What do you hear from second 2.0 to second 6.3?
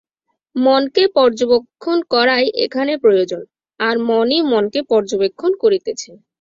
করাই এখানে প্রয়োজন, আর মনই মনকে পর্যবেক্ষণ করিতেছে।